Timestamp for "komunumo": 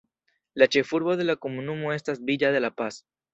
1.43-1.93